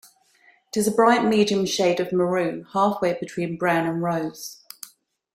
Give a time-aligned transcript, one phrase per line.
[0.73, 4.63] It is a bright medium shade of maroon halfway between brown and rose.